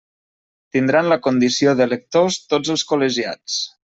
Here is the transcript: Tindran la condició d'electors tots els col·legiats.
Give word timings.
Tindran 0.77 1.09
la 1.11 1.17
condició 1.27 1.75
d'electors 1.81 2.39
tots 2.55 2.75
els 2.77 2.87
col·legiats. 2.95 3.63